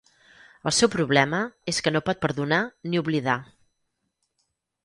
[0.69, 1.41] El seu problema
[1.73, 2.61] és que no pot perdonar
[2.95, 3.37] ni oblidar